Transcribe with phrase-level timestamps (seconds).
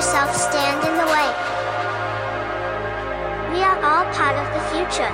[0.00, 1.28] yourself stand in the way.
[3.52, 5.12] We are all part of the future.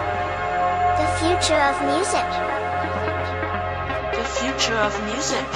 [1.03, 2.29] The future of music.
[4.15, 5.47] The future of music.